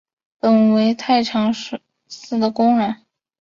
[0.39, 1.79] 本为太常寺
[2.39, 3.05] 的工人。